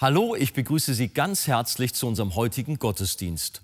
[0.00, 3.62] Hallo, ich begrüße Sie ganz herzlich zu unserem heutigen Gottesdienst.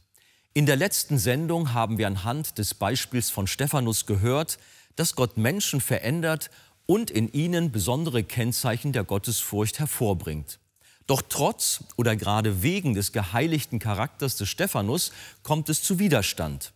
[0.52, 4.58] In der letzten Sendung haben wir anhand des Beispiels von Stephanus gehört,
[4.96, 6.50] dass Gott Menschen verändert
[6.86, 10.58] und in ihnen besondere Kennzeichen der Gottesfurcht hervorbringt.
[11.06, 15.12] Doch trotz oder gerade wegen des geheiligten Charakters des Stephanus
[15.44, 16.72] kommt es zu Widerstand.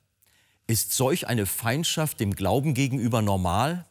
[0.68, 3.86] Ist solch eine Feindschaft dem Glauben gegenüber normal?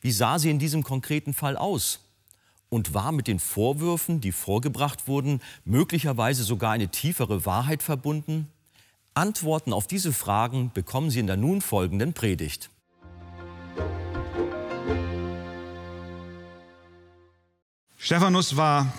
[0.00, 2.03] Wie sah sie in diesem konkreten Fall aus?
[2.68, 8.48] Und war mit den Vorwürfen, die vorgebracht wurden, möglicherweise sogar eine tiefere Wahrheit verbunden?
[9.14, 12.70] Antworten auf diese Fragen bekommen Sie in der nun folgenden Predigt.
[17.96, 18.92] Stephanus war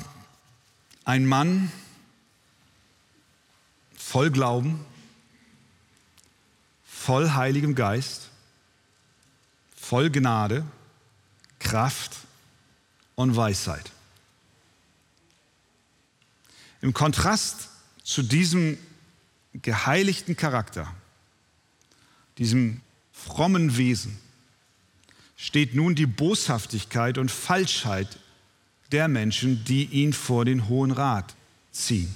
[1.04, 1.72] ein Mann
[3.96, 4.84] voll Glauben,
[6.86, 8.30] voll Heiligem Geist,
[9.76, 10.66] voll Gnade,
[11.60, 12.25] Kraft
[13.16, 13.92] und Weisheit.
[16.82, 17.70] Im Kontrast
[18.04, 18.78] zu diesem
[19.54, 20.94] geheiligten Charakter,
[22.38, 24.18] diesem frommen Wesen,
[25.38, 28.20] steht nun die Boshaftigkeit und Falschheit
[28.92, 31.36] der Menschen, die ihn vor den Hohen Rat
[31.72, 32.14] ziehen.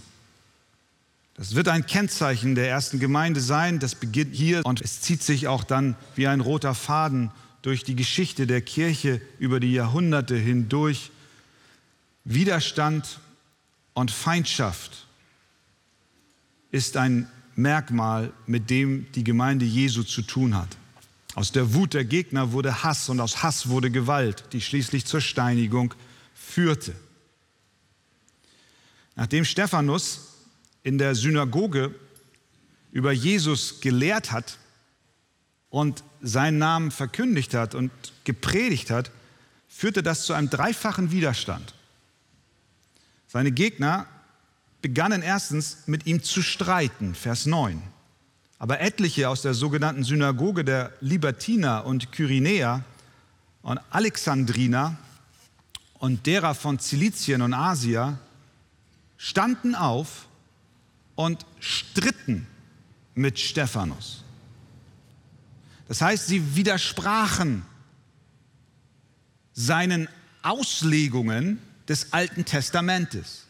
[1.36, 3.80] Das wird ein Kennzeichen der ersten Gemeinde sein.
[3.80, 7.96] Das beginnt hier und es zieht sich auch dann wie ein roter Faden durch die
[7.96, 11.12] Geschichte der Kirche über die Jahrhunderte hindurch
[12.24, 13.20] Widerstand
[13.94, 15.08] und Feindschaft
[16.72, 20.78] ist ein Merkmal, mit dem die Gemeinde Jesu zu tun hat.
[21.36, 25.22] Aus der Wut der Gegner wurde Hass und aus Hass wurde Gewalt, die schließlich zur
[25.22, 25.94] Steinigung
[26.34, 26.96] führte.
[29.16, 30.28] Nachdem Stephanus
[30.84, 31.94] in der Synagoge
[32.92, 34.58] über Jesus gelehrt hat,
[35.70, 37.92] und seinen Namen verkündigt hat und
[38.24, 39.12] gepredigt hat,
[39.68, 41.74] führte das zu einem dreifachen Widerstand.
[43.28, 44.08] Seine Gegner
[44.82, 47.82] begannen erstens mit ihm zu streiten, Vers 9.
[48.58, 52.84] Aber etliche aus der sogenannten Synagoge der Libertiner und Kyrenäer
[53.62, 54.98] und Alexandriner
[56.00, 58.18] und derer von Zilizien und Asia
[59.18, 60.28] standen auf
[61.16, 62.48] und stritten
[63.16, 64.24] mit Stephanus.
[65.90, 67.66] Das heißt, sie widersprachen
[69.54, 70.08] seinen
[70.44, 73.48] Auslegungen des Alten Testamentes.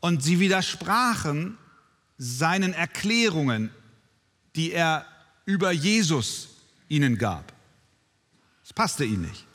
[0.00, 1.58] Und sie widersprachen
[2.16, 3.70] seinen Erklärungen,
[4.56, 5.04] die er
[5.44, 6.48] über Jesus
[6.88, 7.52] ihnen gab.
[8.62, 9.46] Das passte ihnen nicht.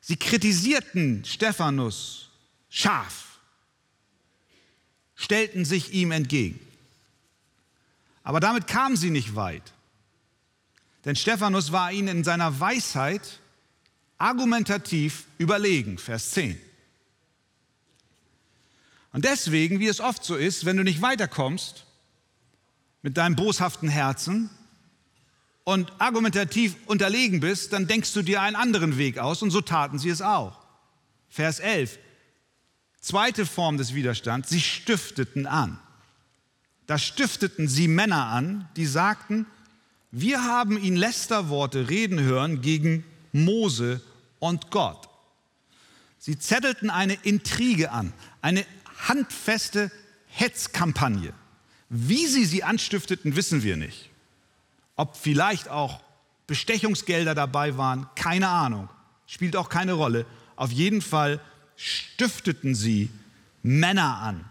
[0.00, 2.30] Sie kritisierten Stephanus
[2.70, 3.40] scharf,
[5.16, 6.60] stellten sich ihm entgegen.
[8.22, 9.72] Aber damit kamen sie nicht weit.
[11.04, 13.40] Denn Stephanus war ihnen in seiner Weisheit
[14.18, 16.60] argumentativ überlegen, Vers 10.
[19.12, 21.84] Und deswegen, wie es oft so ist, wenn du nicht weiterkommst
[23.02, 24.48] mit deinem boshaften Herzen
[25.64, 29.98] und argumentativ unterlegen bist, dann denkst du dir einen anderen Weg aus und so taten
[29.98, 30.58] sie es auch.
[31.28, 31.98] Vers 11.
[33.00, 35.78] Zweite Form des Widerstands, sie stifteten an.
[36.86, 39.46] Da stifteten sie Männer an, die sagten,
[40.12, 43.02] wir haben ihn Lästerworte reden hören gegen
[43.32, 44.02] Mose
[44.38, 45.08] und Gott.
[46.18, 48.12] Sie zettelten eine Intrige an,
[48.42, 48.64] eine
[49.08, 49.90] handfeste
[50.26, 51.32] Hetzkampagne.
[51.88, 54.10] Wie sie sie anstifteten, wissen wir nicht.
[54.96, 56.00] Ob vielleicht auch
[56.46, 58.90] Bestechungsgelder dabei waren, keine Ahnung,
[59.26, 60.26] spielt auch keine Rolle.
[60.56, 61.40] Auf jeden Fall
[61.76, 63.08] stifteten sie
[63.62, 64.44] Männer an.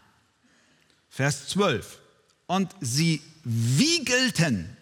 [1.11, 1.99] Vers 12.
[2.47, 4.75] Und sie wiegelten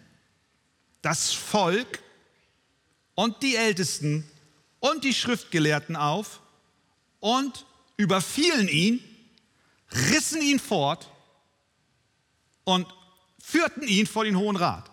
[1.02, 2.02] das Volk
[3.14, 4.28] und die Ältesten
[4.80, 6.40] und die Schriftgelehrten auf
[7.20, 7.66] und
[7.96, 9.04] überfielen ihn,
[9.92, 11.10] rissen ihn fort
[12.64, 12.86] und
[13.42, 14.90] führten ihn vor den Hohen Rat.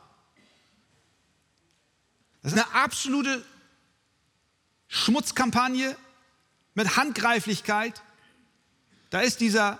[2.42, 3.46] Das ist eine absolute
[4.88, 5.96] Schmutzkampagne
[6.74, 8.02] mit Handgreiflichkeit.
[9.10, 9.80] Da ist dieser,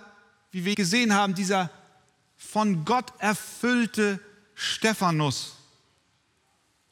[0.52, 1.70] wie wir gesehen haben, dieser
[2.38, 4.20] von Gott erfüllte
[4.54, 5.57] Stephanus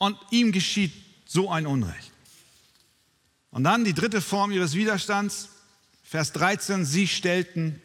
[0.06, 0.94] und ihm geschieht
[1.25, 2.12] so ein Unrecht.
[3.52, 5.50] Und dann die dritte Form ihres Widerstands,
[6.04, 7.81] Vers 13, sie stellten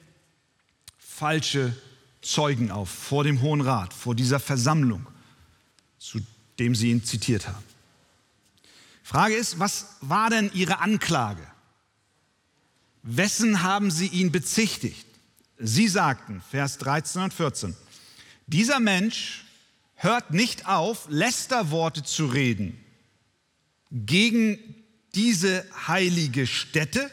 [0.99, 1.75] falsche
[2.23, 5.07] Zeugen auf vor dem Hohen Rat, vor dieser Versammlung,
[5.99, 6.21] zu
[6.59, 7.65] dem sie ihn zitiert haben.
[9.03, 11.47] Frage ist, was war denn ihre Anklage?
[13.03, 15.07] Wessen haben sie ihn bezichtigt?
[15.59, 17.77] Sie sagten, Vers 13 und 14,
[18.47, 19.45] dieser Mensch
[20.03, 22.83] hört nicht auf, Lästerworte zu reden
[23.91, 24.59] gegen
[25.15, 27.11] diese heilige Stätte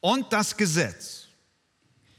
[0.00, 1.26] und das Gesetz.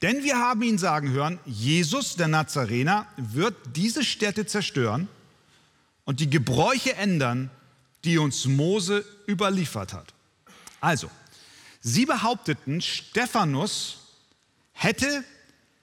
[0.02, 5.08] Denn wir haben ihn sagen hören, Jesus, der Nazarener, wird diese Städte zerstören
[6.04, 7.50] und die Gebräuche ändern,
[8.04, 10.14] die uns Mose überliefert hat.
[10.82, 11.10] Also,
[11.80, 14.00] sie behaupteten, Stephanus
[14.74, 15.24] hätte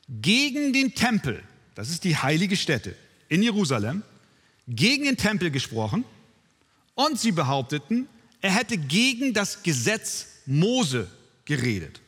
[0.08, 1.42] gegen den Tempel,
[1.76, 2.94] das ist die heilige Stätte
[3.28, 4.02] in Jerusalem,
[4.66, 6.04] gegen den Tempel gesprochen
[6.94, 8.08] und sie behaupteten,
[8.40, 11.08] er hätte gegen das Gesetz Mose
[11.44, 12.00] geredet.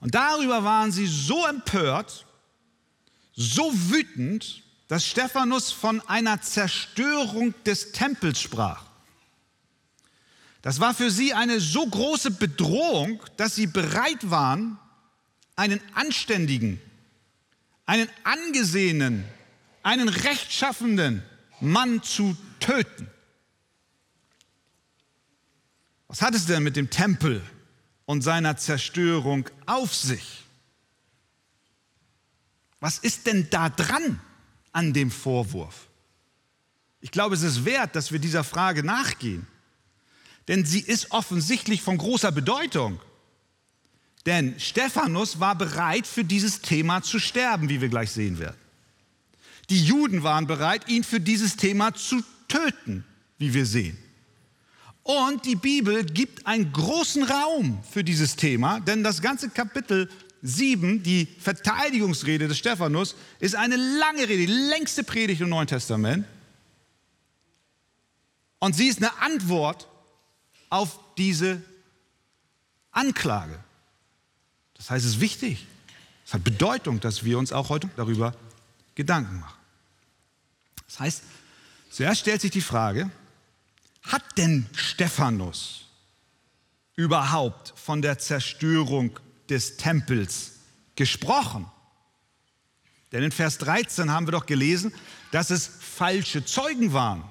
[0.00, 2.26] Und darüber waren sie so empört,
[3.34, 8.84] so wütend, dass Stephanus von einer Zerstörung des Tempels sprach.
[10.62, 14.78] Das war für sie eine so große Bedrohung, dass sie bereit waren,
[15.54, 16.80] einen anständigen,
[17.86, 19.24] einen angesehenen,
[19.86, 21.22] einen rechtschaffenden
[21.60, 23.08] Mann zu töten.
[26.08, 27.40] Was hat es denn mit dem Tempel
[28.04, 30.42] und seiner Zerstörung auf sich?
[32.80, 34.20] Was ist denn da dran
[34.72, 35.86] an dem Vorwurf?
[37.00, 39.46] Ich glaube, es ist wert, dass wir dieser Frage nachgehen,
[40.48, 43.00] denn sie ist offensichtlich von großer Bedeutung.
[44.26, 48.65] Denn Stephanus war bereit, für dieses Thema zu sterben, wie wir gleich sehen werden.
[49.70, 53.04] Die Juden waren bereit, ihn für dieses Thema zu töten,
[53.38, 53.98] wie wir sehen.
[55.02, 60.10] Und die Bibel gibt einen großen Raum für dieses Thema, denn das ganze Kapitel
[60.42, 66.26] 7, die Verteidigungsrede des Stephanus, ist eine lange Rede, die längste Predigt im Neuen Testament.
[68.58, 69.88] Und sie ist eine Antwort
[70.70, 71.62] auf diese
[72.90, 73.58] Anklage.
[74.74, 75.66] Das heißt, es ist wichtig,
[76.24, 78.34] es hat Bedeutung, dass wir uns auch heute darüber
[78.94, 79.55] Gedanken machen.
[80.96, 81.22] Das heißt,
[81.90, 83.10] zuerst stellt sich die Frage,
[84.02, 85.84] hat denn Stephanus
[86.94, 89.18] überhaupt von der Zerstörung
[89.50, 90.52] des Tempels
[90.94, 91.66] gesprochen?
[93.12, 94.94] Denn in Vers 13 haben wir doch gelesen,
[95.32, 97.24] dass es falsche Zeugen waren,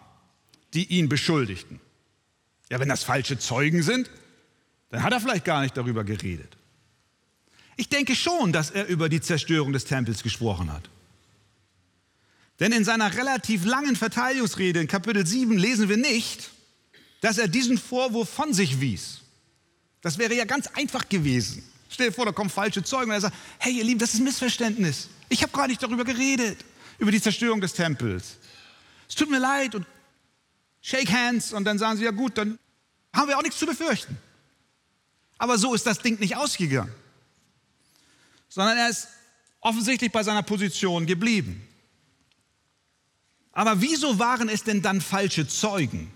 [0.76, 1.82] die ihn beschuldigten.
[2.70, 4.12] Ja, wenn das falsche Zeugen sind,
[4.90, 6.56] dann hat er vielleicht gar nicht darüber geredet.
[7.78, 10.88] Ich denke schon, dass er über die Zerstörung des Tempels gesprochen hat.
[12.60, 16.52] Denn in seiner relativ langen Verteidigungsrede in Kapitel 7 lesen wir nicht,
[17.22, 19.20] dass er diesen Vorwurf von sich wies.
[20.02, 21.64] Das wäre ja ganz einfach gewesen.
[21.90, 24.20] Stell dir vor, da kommen falsche Zeugen und er sagt, hey ihr Lieben, das ist
[24.20, 25.10] ein Missverständnis.
[25.30, 26.58] Ich habe gar nicht darüber geredet,
[26.98, 28.38] über die Zerstörung des Tempels.
[29.10, 29.86] Es tut mir leid und
[30.82, 32.60] shake hands und dann sagen sie, ja gut, dann
[33.14, 34.18] haben wir auch nichts zu befürchten.
[35.38, 36.94] Aber so ist das Ding nicht ausgegangen,
[38.48, 39.08] sondern er ist
[39.60, 41.68] offensichtlich bei seiner Position geblieben.
[43.56, 46.12] Aber wieso waren es denn dann falsche Zeugen?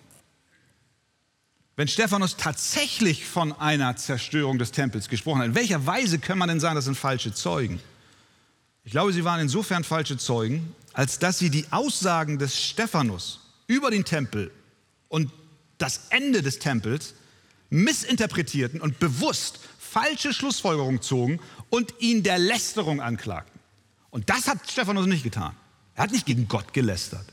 [1.78, 6.50] Wenn Stephanus tatsächlich von einer Zerstörung des Tempels gesprochen hat, in welcher Weise kann man
[6.50, 7.80] denn sagen, das sind falsche Zeugen?
[8.84, 13.90] Ich glaube, sie waren insofern falsche Zeugen, als dass sie die Aussagen des Stephanus über
[13.90, 14.52] den Tempel
[15.08, 15.32] und
[15.78, 17.14] das Ende des Tempels
[17.70, 23.62] missinterpretierten und bewusst falsche Schlussfolgerungen zogen und ihn der Lästerung anklagten.
[24.10, 25.56] Und das hat Stephanus nicht getan.
[26.00, 27.26] Er hat nicht gegen Gott gelästert.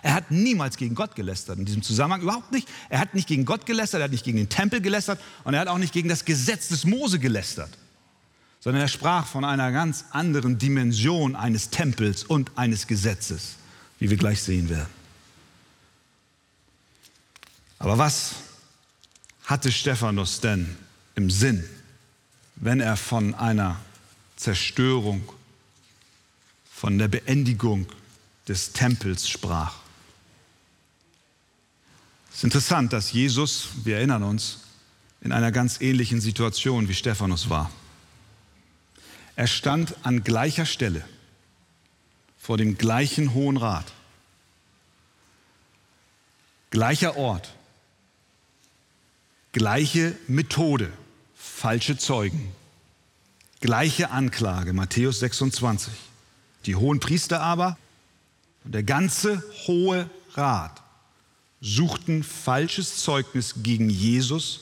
[0.00, 2.68] Er hat niemals gegen Gott gelästert, in diesem Zusammenhang überhaupt nicht.
[2.88, 5.58] Er hat nicht gegen Gott gelästert, er hat nicht gegen den Tempel gelästert und er
[5.58, 7.76] hat auch nicht gegen das Gesetz des Mose gelästert,
[8.60, 13.56] sondern er sprach von einer ganz anderen Dimension eines Tempels und eines Gesetzes,
[13.98, 14.90] wie wir gleich sehen werden.
[17.80, 18.36] Aber was
[19.42, 20.76] hatte Stephanus denn
[21.16, 21.64] im Sinn,
[22.54, 23.80] wenn er von einer
[24.36, 25.28] Zerstörung,
[26.72, 27.88] von der Beendigung
[28.48, 29.74] des Tempels sprach?
[32.30, 34.60] Es ist interessant, dass Jesus, wir erinnern uns,
[35.20, 37.70] in einer ganz ähnlichen Situation wie Stephanus war.
[39.36, 41.04] Er stand an gleicher Stelle
[42.36, 43.92] vor dem gleichen Hohen Rat.
[46.70, 47.54] Gleicher Ort,
[49.52, 50.92] gleiche Methode,
[51.36, 52.52] falsche Zeugen,
[53.60, 55.92] gleiche Anklage, Matthäus 26.
[56.66, 57.78] Die hohen Priester aber
[58.64, 60.82] und der ganze Hohe Rat
[61.60, 64.60] suchten falsches Zeugnis gegen Jesus,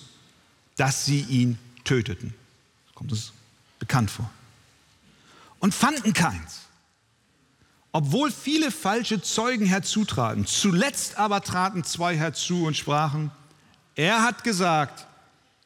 [0.77, 2.35] dass sie ihn töteten.
[2.95, 3.33] Kommt es
[3.79, 4.31] bekannt vor.
[5.59, 6.61] Und fanden keins.
[7.93, 13.31] Obwohl viele falsche Zeugen herzutraten, zuletzt aber traten zwei herzu und sprachen,
[13.95, 15.07] er hat gesagt,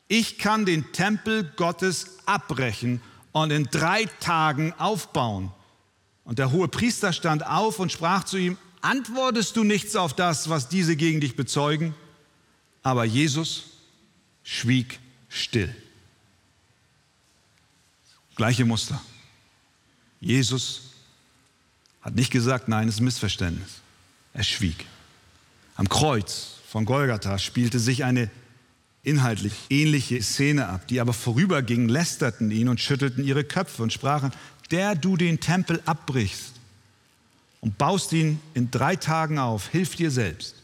[0.08, 3.00] ich kann den Tempel Gottes abbrechen
[3.32, 5.52] und in drei Tagen aufbauen.
[6.26, 10.50] Und der hohe Priester stand auf und sprach zu ihm, antwortest du nichts auf das,
[10.50, 11.94] was diese gegen dich bezeugen?
[12.82, 13.64] Aber Jesus
[14.42, 15.74] schwieg still.
[18.34, 19.00] Gleiche Muster.
[20.20, 20.90] Jesus
[22.02, 23.80] hat nicht gesagt, nein, es ist ein Missverständnis.
[24.34, 24.84] Er schwieg.
[25.76, 28.30] Am Kreuz von Golgatha spielte sich eine
[29.06, 30.88] inhaltlich ähnliche Szene ab.
[30.88, 34.32] Die aber vorübergingen, lästerten ihn und schüttelten ihre Köpfe und sprachen,
[34.70, 36.52] der du den Tempel abbrichst
[37.60, 40.54] und baust ihn in drei Tagen auf, hilf dir selbst,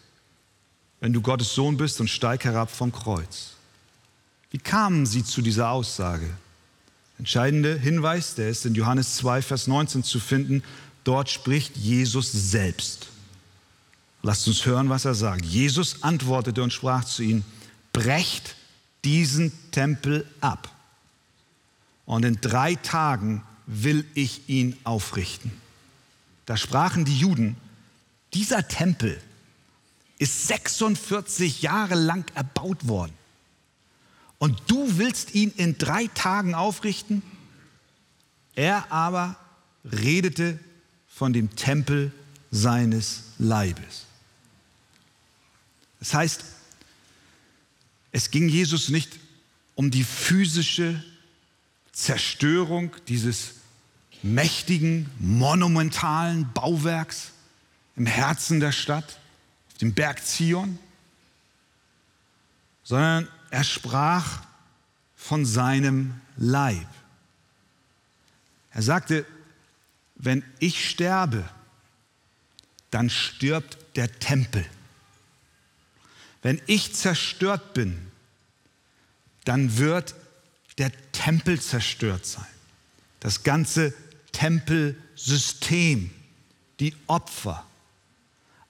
[1.00, 3.54] wenn du Gottes Sohn bist und steig herab vom Kreuz.
[4.50, 6.28] Wie kamen sie zu dieser Aussage?
[7.18, 10.62] Entscheidender Hinweis, der ist in Johannes 2, Vers 19 zu finden.
[11.04, 13.08] Dort spricht Jesus selbst.
[14.22, 15.44] Lasst uns hören, was er sagt.
[15.44, 17.44] Jesus antwortete und sprach zu ihnen,
[17.92, 18.56] brecht
[19.04, 20.70] diesen Tempel ab.
[22.06, 23.42] Und in drei Tagen
[23.72, 25.52] will ich ihn aufrichten.
[26.46, 27.56] Da sprachen die Juden,
[28.34, 29.20] dieser Tempel
[30.18, 33.12] ist 46 Jahre lang erbaut worden.
[34.38, 37.22] Und du willst ihn in drei Tagen aufrichten?
[38.54, 39.36] Er aber
[39.84, 40.58] redete
[41.08, 42.12] von dem Tempel
[42.50, 44.06] seines Leibes.
[46.00, 46.44] Das heißt,
[48.10, 49.18] es ging Jesus nicht
[49.74, 51.02] um die physische
[51.92, 53.54] Zerstörung dieses
[54.22, 57.32] mächtigen, monumentalen Bauwerks
[57.96, 59.18] im Herzen der Stadt,
[59.70, 60.78] auf dem Berg Zion,
[62.84, 64.42] sondern er sprach
[65.16, 66.86] von seinem Leib.
[68.70, 69.26] Er sagte,
[70.16, 71.48] wenn ich sterbe,
[72.90, 74.64] dann stirbt der Tempel.
[76.42, 78.10] Wenn ich zerstört bin,
[79.44, 80.14] dann wird
[80.78, 82.46] der Tempel zerstört sein.
[83.20, 83.94] Das ganze
[84.32, 86.10] Tempelsystem,
[86.80, 87.64] die Opfer,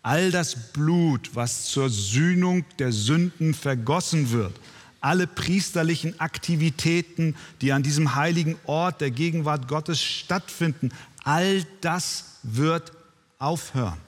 [0.02, 4.58] all das Blut, was zur Sühnung der Sünden vergossen wird,
[5.00, 10.90] alle priesterlichen Aktivitäten, die an diesem heiligen Ort der Gegenwart Gottes stattfinden,
[11.24, 12.92] all das wird
[13.38, 13.98] aufhören.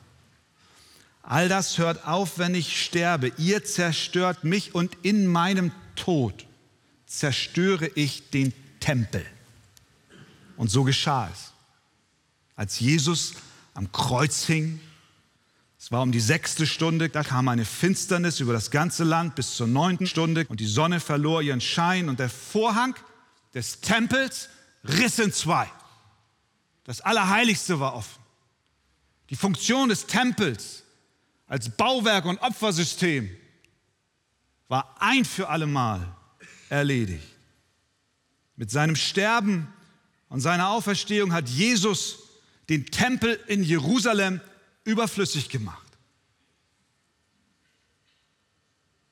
[1.23, 3.33] All das hört auf, wenn ich sterbe.
[3.39, 6.47] Ihr zerstört mich und in meinem Tod
[7.07, 9.25] zerstöre ich den Tempel.
[10.57, 11.53] Und so geschah es.
[12.57, 13.35] Als Jesus
[13.75, 14.81] am Kreuz hing,
[15.79, 19.57] es war um die sechste Stunde, da kam eine Finsternis über das ganze Land bis
[19.57, 22.95] zur neunten Stunde und die Sonne verlor ihren Schein und der Vorhang
[23.53, 24.49] des Tempels
[24.85, 25.71] riss in zwei.
[26.85, 28.23] Das Allerheiligste war offen.
[29.31, 30.85] Die Funktion des Tempels
[31.47, 33.31] als Bauwerk und Opfersystem
[34.69, 36.17] war ein für allemal
[36.69, 37.27] erledigt.
[38.57, 39.69] Mit seinem Sterben
[40.35, 42.19] und seiner Auferstehung hat Jesus
[42.69, 44.41] den Tempel in Jerusalem
[44.83, 45.87] überflüssig gemacht.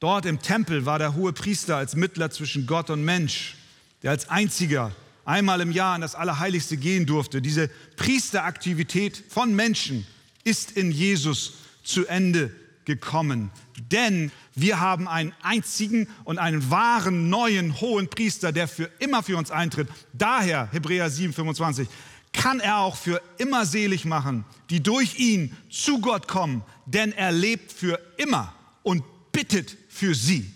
[0.00, 3.54] Dort im Tempel war der hohe Priester als Mittler zwischen Gott und Mensch,
[4.02, 4.90] der als einziger
[5.24, 7.40] einmal im Jahr in das Allerheiligste gehen durfte.
[7.40, 10.04] Diese Priesteraktivität von Menschen
[10.42, 11.52] ist in Jesus
[11.84, 12.50] zu Ende
[12.84, 13.50] gekommen.
[13.90, 19.36] Denn wir haben einen einzigen und einen wahren neuen hohen Priester, der für immer für
[19.36, 19.88] uns eintritt.
[20.12, 21.88] Daher, Hebräer 7, 25,
[22.32, 27.30] kann er auch für immer selig machen, die durch ihn zu Gott kommen, denn er
[27.30, 30.50] lebt für immer und bittet für sie.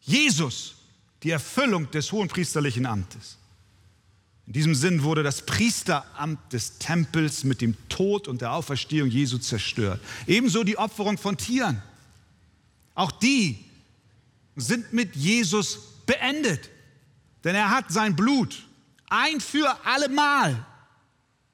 [0.00, 0.76] Jesus,
[1.22, 3.38] die Erfüllung des hohen priesterlichen Amtes.
[4.46, 9.38] In diesem Sinn wurde das Priesteramt des Tempels mit dem Tod und der Auferstehung Jesu
[9.38, 10.00] zerstört.
[10.26, 11.82] Ebenso die Opferung von Tieren.
[12.94, 13.64] Auch die
[14.54, 16.70] sind mit Jesus beendet.
[17.42, 18.64] Denn er hat sein Blut
[19.08, 20.64] ein für allemal,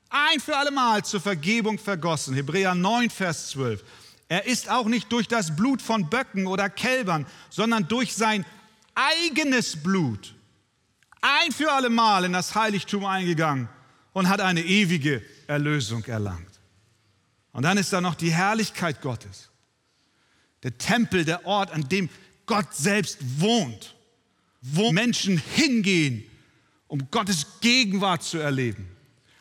[0.08, 2.34] ein für allemal zur Vergebung vergossen.
[2.34, 3.82] Hebräer 9, Vers 12.
[4.28, 8.46] Er ist auch nicht durch das Blut von Böcken oder Kälbern, sondern durch sein
[8.94, 10.34] eigenes Blut
[11.23, 13.69] ein für alle Mal in das Heiligtum eingegangen
[14.12, 16.61] und hat eine ewige Erlösung erlangt.
[17.52, 19.49] Und dann ist da noch die Herrlichkeit Gottes.
[20.62, 22.09] Der Tempel, der Ort, an dem
[22.47, 23.95] Gott selbst wohnt,
[24.61, 26.25] wo Menschen hingehen,
[26.88, 28.88] um Gottes Gegenwart zu erleben.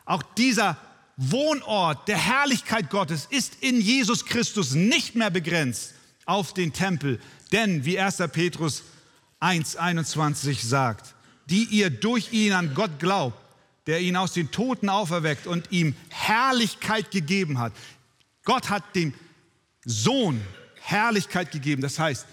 [0.06, 0.78] Auch dieser
[1.18, 5.94] Wohnort der Herrlichkeit Gottes ist in Jesus Christus nicht mehr begrenzt
[6.26, 7.20] auf den Tempel.
[7.52, 8.18] Denn, wie 1.
[8.32, 8.84] Petrus
[9.40, 11.14] 1.21 sagt,
[11.52, 13.38] die ihr durch ihn an Gott glaubt,
[13.86, 17.74] der ihn aus den Toten auferweckt und ihm Herrlichkeit gegeben hat.
[18.46, 19.14] Gott hat dem
[19.84, 20.42] Sohn
[20.80, 21.82] Herrlichkeit gegeben.
[21.82, 22.26] Das heißt,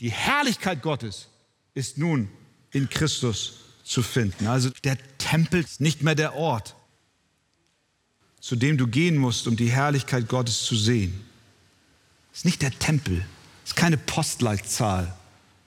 [0.00, 1.28] die Herrlichkeit Gottes
[1.74, 2.30] ist nun
[2.70, 4.46] in Christus zu finden.
[4.46, 6.74] Also der Tempel ist nicht mehr der Ort,
[8.40, 11.20] zu dem du gehen musst, um die Herrlichkeit Gottes zu sehen.
[12.32, 13.26] Es ist nicht der Tempel,
[13.64, 15.14] es ist keine Postleitzahl,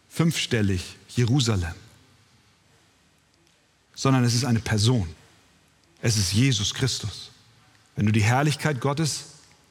[0.09, 1.75] fünfstellig, Jerusalem
[4.01, 5.07] sondern es ist eine Person.
[6.01, 7.29] Es ist Jesus Christus.
[7.95, 9.25] Wenn du die Herrlichkeit Gottes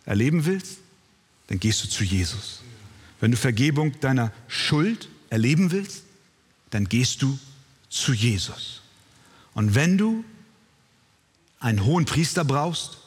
[0.07, 0.79] erleben willst,
[1.49, 2.61] dann gehst du zu Jesus.
[3.19, 6.05] Wenn du Vergebung deiner Schuld erleben willst,
[6.71, 7.41] dann gehst du
[7.89, 8.83] zu Jesus.
[9.53, 10.25] Und wenn du
[11.59, 12.99] einen hohen Priester brauchst,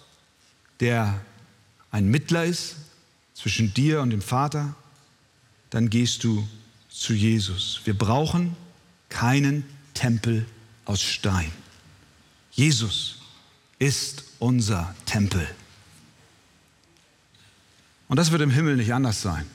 [0.81, 1.21] der
[1.89, 2.75] ein Mittler ist
[3.33, 4.75] zwischen dir und dem Vater,
[5.69, 6.45] dann gehst du
[6.89, 7.79] zu Jesus.
[7.85, 8.57] Wir brauchen
[9.07, 9.63] keinen
[9.93, 10.45] Tempel
[10.85, 11.51] aus Stein.
[12.51, 13.19] Jesus
[13.79, 15.47] ist unser Tempel.
[18.07, 19.45] Und das wird im Himmel nicht anders sein.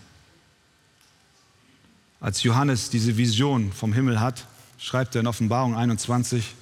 [2.20, 4.46] Als Johannes diese Vision vom Himmel hat,
[4.78, 6.54] schreibt er in Offenbarung 21,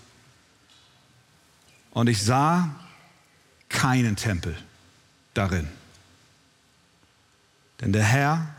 [1.93, 2.75] und ich sah
[3.71, 4.55] keinen Tempel
[5.33, 5.67] darin.
[7.81, 8.55] Denn der Herr,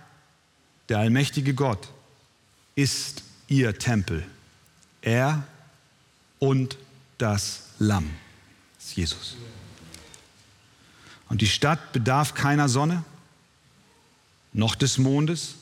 [0.90, 1.88] der allmächtige Gott,
[2.74, 4.26] ist ihr Tempel.
[5.02, 5.44] Er
[6.40, 6.78] und
[7.18, 8.10] das Lamm.
[8.78, 9.38] Das ist Jesus.
[11.30, 13.04] Und die Stadt bedarf keiner Sonne,
[14.54, 15.56] noch des Mondes,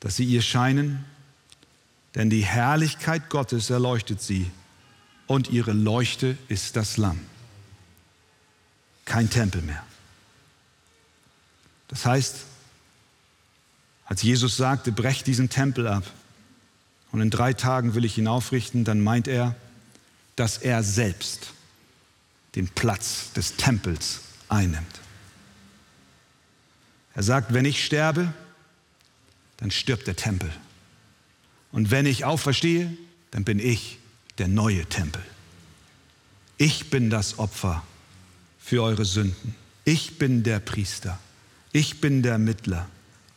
[0.00, 1.04] dass sie ihr scheinen,
[2.14, 4.50] denn die Herrlichkeit Gottes erleuchtet sie
[5.26, 7.20] und ihre Leuchte ist das Lamm.
[9.04, 9.84] Kein Tempel mehr.
[11.88, 12.36] Das heißt,
[14.06, 16.04] als Jesus sagte, brecht diesen Tempel ab
[17.12, 19.54] und in drei Tagen will ich ihn aufrichten, dann meint er,
[20.36, 21.52] dass er selbst
[22.54, 25.00] den Platz des Tempels einnimmt.
[27.14, 28.32] Er sagt, wenn ich sterbe,
[29.56, 30.50] dann stirbt der Tempel.
[31.72, 32.96] Und wenn ich auferstehe,
[33.30, 33.98] dann bin ich
[34.38, 35.22] der neue Tempel.
[36.56, 37.82] Ich bin das Opfer
[38.58, 39.54] für eure Sünden.
[39.84, 41.18] Ich bin der Priester.
[41.72, 42.88] Ich bin der Mittler.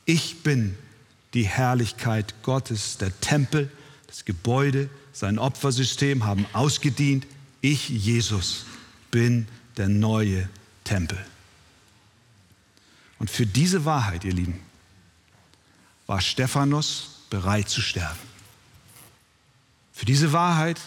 [0.06, 0.78] Ich bin
[1.34, 2.98] die Herrlichkeit Gottes.
[2.98, 3.72] Der Tempel,
[4.08, 7.26] das Gebäude, sein Opfersystem haben ausgedient.
[7.62, 8.65] Ich, Jesus,
[9.12, 10.50] bin der neue
[10.84, 11.24] Tempel.
[13.20, 14.60] Und für diese Wahrheit, ihr Lieben,
[16.08, 18.20] war Stephanus bereit zu sterben.
[19.94, 20.82] Für diese Wahrheit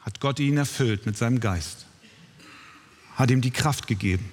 [0.00, 1.86] hat Gott ihn erfüllt mit seinem Geist,
[3.16, 4.30] hat ihm die Kraft gegeben,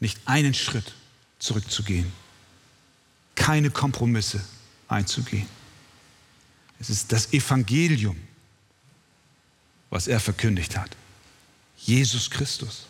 [0.00, 0.94] nicht einen Schritt
[1.38, 2.10] zurückzugehen,
[3.42, 4.40] keine Kompromisse
[4.86, 5.48] einzugehen.
[6.78, 8.16] Es ist das Evangelium,
[9.90, 10.96] was er verkündigt hat.
[11.76, 12.86] Jesus Christus.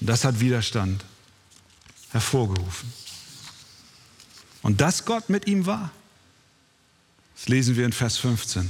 [0.00, 1.04] Und das hat Widerstand
[2.10, 2.92] hervorgerufen.
[4.62, 5.92] Und dass Gott mit ihm war,
[7.36, 8.68] das lesen wir in Vers 15.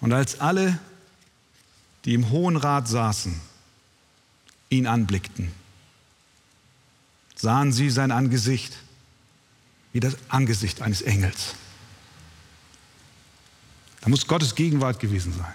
[0.00, 0.78] Und als alle,
[2.06, 3.38] die im Hohen Rat saßen,
[4.70, 5.52] ihn anblickten,
[7.46, 8.76] sahen sie sein Angesicht
[9.92, 11.54] wie das Angesicht eines Engels.
[14.00, 15.54] Da muss Gottes Gegenwart gewesen sein.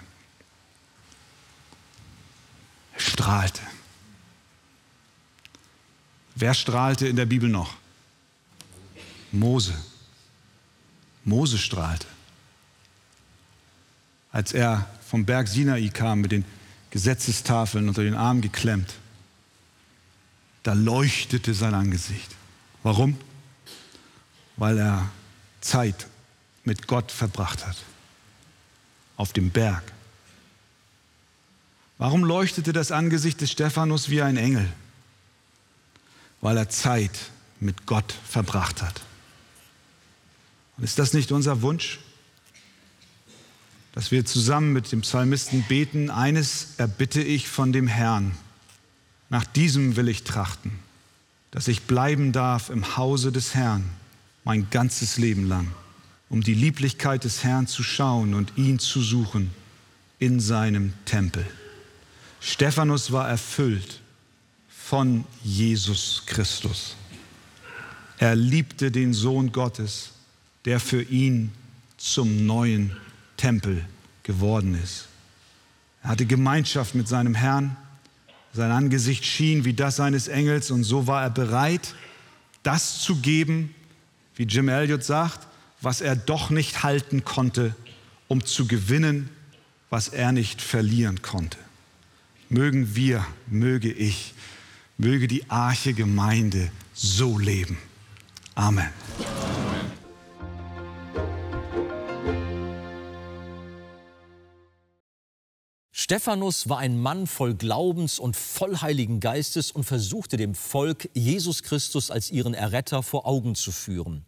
[2.94, 3.60] Er strahlte.
[6.34, 7.74] Wer strahlte in der Bibel noch?
[9.30, 9.74] Mose.
[11.24, 12.06] Mose strahlte.
[14.30, 16.46] Als er vom Berg Sinai kam mit den
[16.88, 18.94] Gesetzestafeln unter den Armen geklemmt,
[20.62, 22.30] da leuchtete sein Angesicht.
[22.82, 23.16] Warum?
[24.56, 25.10] Weil er
[25.60, 26.06] Zeit
[26.64, 27.76] mit Gott verbracht hat.
[29.16, 29.82] Auf dem Berg.
[31.98, 34.68] Warum leuchtete das Angesicht des Stephanus wie ein Engel?
[36.40, 37.16] Weil er Zeit
[37.60, 39.02] mit Gott verbracht hat.
[40.76, 42.00] Und ist das nicht unser Wunsch?
[43.92, 48.36] Dass wir zusammen mit dem Psalmisten beten, eines erbitte ich von dem Herrn,
[49.32, 50.78] nach diesem will ich trachten,
[51.50, 53.82] dass ich bleiben darf im Hause des Herrn
[54.44, 55.72] mein ganzes Leben lang,
[56.28, 59.50] um die Lieblichkeit des Herrn zu schauen und ihn zu suchen
[60.18, 61.46] in seinem Tempel.
[62.40, 64.00] Stephanus war erfüllt
[64.68, 66.94] von Jesus Christus.
[68.18, 70.10] Er liebte den Sohn Gottes
[70.64, 71.50] der für ihn
[71.96, 72.96] zum neuen
[73.36, 73.84] Tempel
[74.22, 75.08] geworden ist.
[76.02, 77.76] Er hatte Gemeinschaft mit seinem Herrn,
[78.52, 81.94] sein Angesicht schien wie das eines Engels und so war er bereit,
[82.62, 83.74] das zu geben,
[84.36, 85.46] wie Jim Elliot sagt,
[85.80, 87.74] was er doch nicht halten konnte,
[88.28, 89.30] um zu gewinnen,
[89.90, 91.58] was er nicht verlieren konnte.
[92.48, 94.34] Mögen wir, möge ich,
[94.96, 97.78] möge die Arche Gemeinde so leben.
[98.54, 98.90] Amen.
[106.12, 111.62] Stephanus war ein Mann voll Glaubens und voll Heiligen Geistes und versuchte dem Volk Jesus
[111.62, 114.26] Christus als ihren Erretter vor Augen zu führen.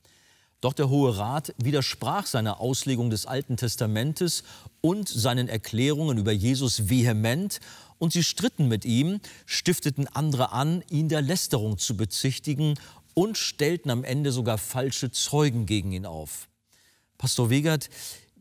[0.62, 4.44] Doch der Hohe Rat widersprach seiner Auslegung des Alten Testamentes
[4.80, 7.60] und seinen Erklärungen über Jesus vehement
[7.98, 12.78] und sie stritten mit ihm, stifteten andere an, ihn der Lästerung zu bezichtigen
[13.12, 16.48] und stellten am Ende sogar falsche Zeugen gegen ihn auf.
[17.18, 17.90] Pastor Wegert,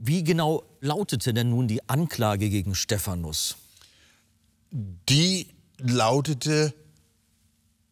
[0.06, 3.56] wie genau lautete denn nun die Anklage gegen Stephanus?
[4.72, 6.74] Die lautete,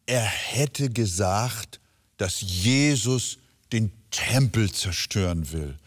[0.04, 1.80] er hätte gesagt,
[2.18, 3.38] dass Jesus
[3.72, 5.78] den Tempel zerstören will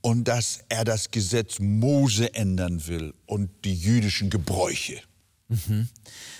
[0.00, 5.00] und dass er das Gesetz Mose ändern will und die jüdischen Gebräuche.
[5.48, 5.88] Mhm.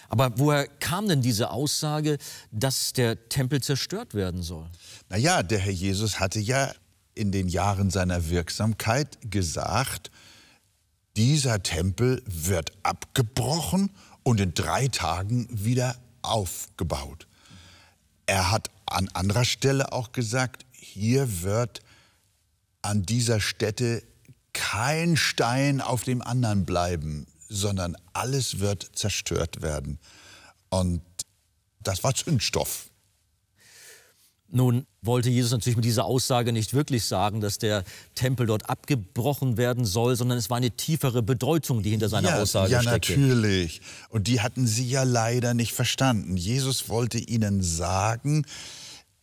[0.09, 2.19] Aber woher kam denn diese Aussage,
[2.53, 4.71] dass der Tempel zerstört werden soll?
[5.09, 6.73] Naja, der Herr Jesus hatte ja
[7.15, 10.11] in den Jahren seiner Wirksamkeit gesagt,
[11.17, 13.91] dieser Tempel wird abgebrochen
[14.23, 17.27] und in drei Tagen wieder aufgebaut.
[18.27, 21.81] Er hat an anderer Stelle auch gesagt, hier wird
[22.83, 24.03] an dieser Stätte
[24.53, 29.99] kein Stein auf dem anderen bleiben, sondern alles wird zerstört werden.
[30.71, 31.03] Und
[31.81, 32.91] das war Zündstoff.
[34.55, 39.57] Nun wollte Jesus natürlich mit dieser Aussage nicht wirklich sagen, dass der Tempel dort abgebrochen
[39.57, 43.15] werden soll, sondern es war eine tiefere Bedeutung, die hinter seiner ja, Aussage ja, steckte.
[43.15, 43.81] Ja, natürlich.
[44.09, 46.37] Und die hatten sie ja leider nicht verstanden.
[46.37, 48.47] Jesus wollte ihnen sagen,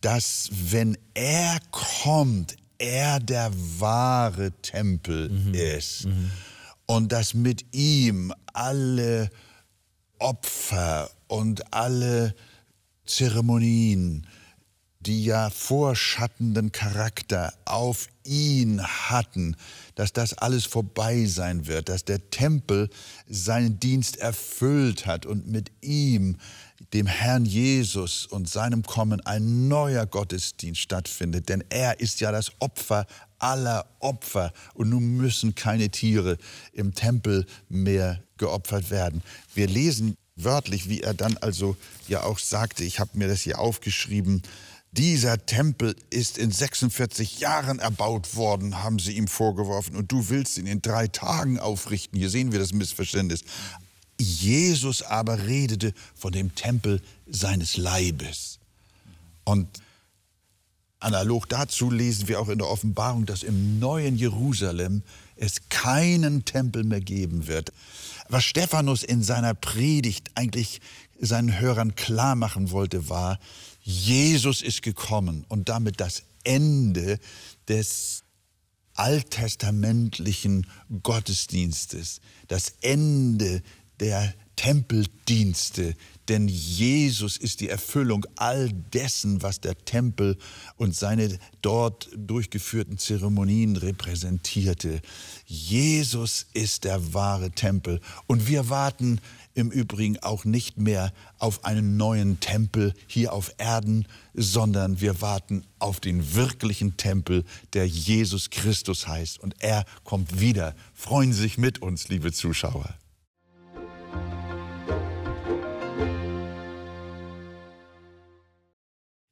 [0.00, 5.54] dass wenn er kommt, er der wahre Tempel mhm.
[5.54, 6.06] ist.
[6.06, 6.30] Mhm
[6.86, 9.30] und dass mit ihm alle
[10.18, 12.34] Opfer und alle
[13.06, 14.26] Zeremonien,
[15.06, 19.56] die ja vorschattenden Charakter auf ihn hatten,
[19.94, 22.88] dass das alles vorbei sein wird, dass der Tempel
[23.28, 26.36] seinen Dienst erfüllt hat und mit ihm,
[26.92, 31.48] dem Herrn Jesus und seinem Kommen ein neuer Gottesdienst stattfindet.
[31.48, 33.06] Denn er ist ja das Opfer
[33.38, 34.52] aller Opfer.
[34.74, 36.38] Und nun müssen keine Tiere
[36.72, 39.22] im Tempel mehr geopfert werden.
[39.54, 41.76] Wir lesen wörtlich, wie er dann also
[42.08, 44.42] ja auch sagte, ich habe mir das hier aufgeschrieben,
[44.92, 50.58] dieser Tempel ist in 46 Jahren erbaut worden, haben sie ihm vorgeworfen, und du willst
[50.58, 52.18] ihn in drei Tagen aufrichten.
[52.18, 53.42] Hier sehen wir das Missverständnis.
[54.18, 58.58] Jesus aber redete von dem Tempel seines Leibes.
[59.44, 59.66] Und
[61.00, 65.02] Analog dazu lesen wir auch in der Offenbarung, dass im neuen Jerusalem
[65.36, 67.72] es keinen Tempel mehr geben wird.
[68.28, 70.80] Was Stephanus in seiner Predigt eigentlich
[71.18, 73.40] seinen Hörern klar machen wollte, war,
[73.82, 77.18] Jesus ist gekommen und damit das Ende
[77.68, 78.24] des
[78.94, 80.66] alttestamentlichen
[81.02, 83.62] Gottesdienstes, das Ende
[84.00, 85.94] der Tempeldienste,
[86.28, 90.36] denn Jesus ist die Erfüllung all dessen, was der Tempel
[90.76, 95.00] und seine dort durchgeführten Zeremonien repräsentierte.
[95.46, 99.20] Jesus ist der wahre Tempel und wir warten
[99.54, 105.64] im Übrigen auch nicht mehr auf einen neuen Tempel hier auf Erden, sondern wir warten
[105.78, 109.38] auf den wirklichen Tempel, der Jesus Christus heißt.
[109.38, 110.74] Und er kommt wieder.
[110.94, 112.94] Freuen Sie sich mit uns, liebe Zuschauer.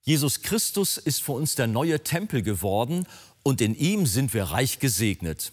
[0.03, 3.07] Jesus Christus ist für uns der neue Tempel geworden
[3.43, 5.53] und in ihm sind wir reich gesegnet.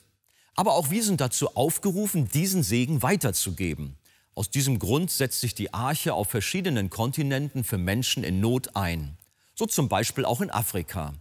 [0.56, 3.96] Aber auch wir sind dazu aufgerufen, diesen Segen weiterzugeben.
[4.38, 9.18] Aus diesem Grund setzt sich die Arche auf verschiedenen Kontinenten für Menschen in Not ein.
[9.56, 11.16] So zum Beispiel auch in Afrika.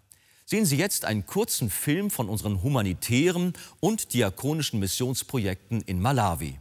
[0.44, 6.60] Sehen Sie jetzt einen kurzen Film von unseren humanitären und diakonischen Missionsprojekten in Malawi.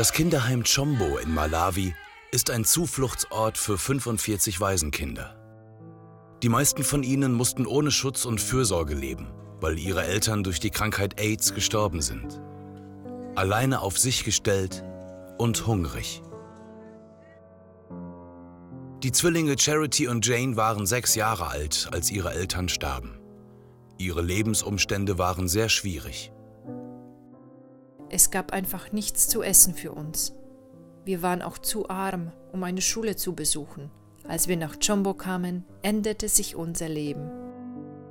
[0.00, 1.94] Das Kinderheim Chombo in Malawi
[2.30, 5.36] ist ein Zufluchtsort für 45 Waisenkinder.
[6.42, 9.26] Die meisten von ihnen mussten ohne Schutz und Fürsorge leben,
[9.60, 12.40] weil ihre Eltern durch die Krankheit AIDS gestorben sind.
[13.34, 14.82] Alleine auf sich gestellt
[15.36, 16.22] und hungrig.
[19.02, 23.20] Die Zwillinge Charity und Jane waren sechs Jahre alt, als ihre Eltern starben.
[23.98, 26.32] Ihre Lebensumstände waren sehr schwierig.
[28.12, 30.34] Es gab einfach nichts zu essen für uns.
[31.04, 33.88] Wir waren auch zu arm, um eine Schule zu besuchen.
[34.26, 37.30] Als wir nach Chombo kamen, änderte sich unser Leben.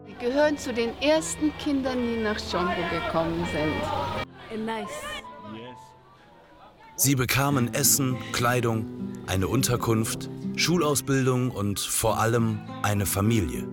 [0.05, 4.65] Wir gehören zu den ersten Kindern, die nach Chombo gekommen sind.
[4.65, 4.87] Nice.
[6.95, 8.85] Sie bekamen Essen, Kleidung,
[9.27, 13.67] eine Unterkunft, Schulausbildung und vor allem eine Familie.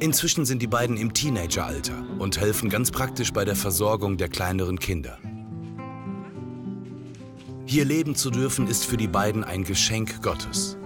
[0.00, 4.78] Inzwischen sind die beiden im Teenageralter und helfen ganz praktisch bei der Versorgung der kleineren
[4.78, 5.18] Kinder.
[7.66, 10.78] Hier leben zu dürfen, ist für die beiden ein Geschenk Gottes.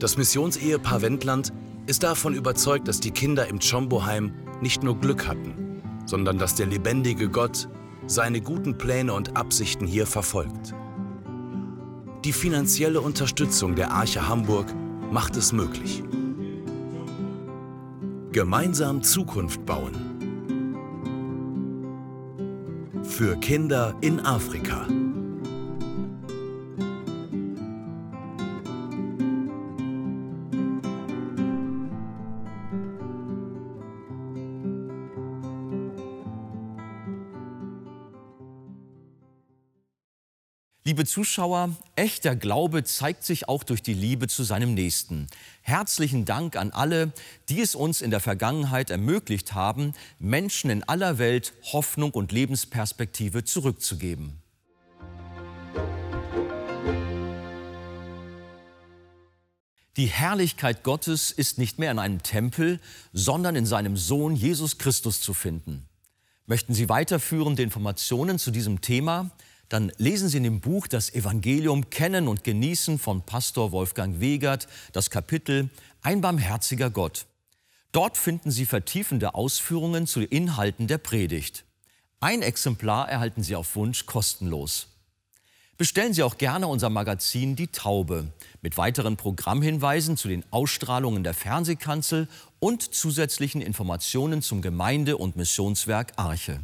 [0.00, 1.52] Das Missionsehepaar Wendland
[1.86, 6.66] ist davon überzeugt, dass die Kinder im Chomboheim nicht nur Glück hatten, sondern dass der
[6.66, 7.68] lebendige Gott
[8.08, 10.74] seine guten Pläne und Absichten hier verfolgt.
[12.24, 14.66] Die finanzielle Unterstützung der Arche Hamburg
[15.12, 16.02] macht es möglich.
[18.32, 19.92] Gemeinsam Zukunft bauen.
[23.02, 24.86] Für Kinder in Afrika.
[40.90, 45.28] Liebe Zuschauer, echter Glaube zeigt sich auch durch die Liebe zu seinem Nächsten.
[45.62, 47.12] Herzlichen Dank an alle,
[47.48, 53.44] die es uns in der Vergangenheit ermöglicht haben, Menschen in aller Welt Hoffnung und Lebensperspektive
[53.44, 54.42] zurückzugeben.
[59.96, 62.80] Die Herrlichkeit Gottes ist nicht mehr in einem Tempel,
[63.12, 65.86] sondern in seinem Sohn Jesus Christus zu finden.
[66.46, 69.30] Möchten Sie weiterführende Informationen zu diesem Thema?
[69.70, 74.66] Dann lesen Sie in dem Buch das Evangelium Kennen und Genießen von Pastor Wolfgang Wegert,
[74.92, 75.70] das Kapitel
[76.02, 77.26] Ein barmherziger Gott.
[77.92, 81.64] Dort finden Sie vertiefende Ausführungen zu den Inhalten der Predigt.
[82.18, 84.88] Ein Exemplar erhalten Sie auf Wunsch kostenlos.
[85.78, 91.32] Bestellen Sie auch gerne unser Magazin Die Taube mit weiteren Programmhinweisen zu den Ausstrahlungen der
[91.32, 92.28] Fernsehkanzel
[92.58, 96.60] und zusätzlichen Informationen zum Gemeinde- und Missionswerk Arche.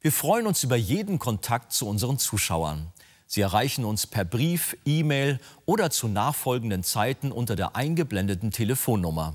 [0.00, 2.92] Wir freuen uns über jeden Kontakt zu unseren Zuschauern.
[3.26, 9.34] Sie erreichen uns per Brief, E-Mail oder zu nachfolgenden Zeiten unter der eingeblendeten Telefonnummer.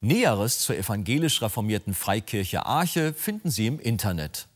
[0.00, 4.46] Näheres zur evangelisch reformierten Freikirche Arche finden Sie im Internet.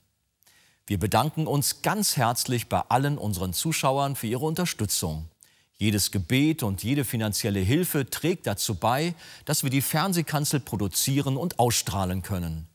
[0.87, 5.29] Wir bedanken uns ganz herzlich bei allen unseren Zuschauern für ihre Unterstützung.
[5.77, 11.59] Jedes Gebet und jede finanzielle Hilfe trägt dazu bei, dass wir die Fernsehkanzel produzieren und
[11.59, 12.70] ausstrahlen können.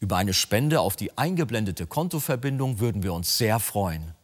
[0.00, 4.14] Über eine Spende auf die eingeblendete Kontoverbindung würden wir uns sehr freuen.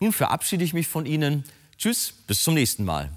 [0.00, 1.44] Nun verabschiede ich mich von Ihnen.
[1.76, 3.10] Tschüss, bis zum nächsten Mal.